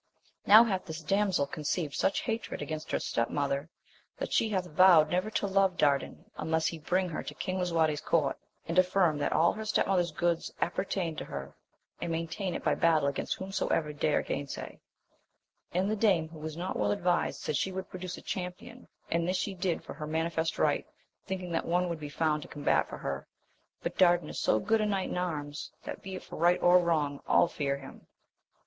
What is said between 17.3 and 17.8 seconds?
said she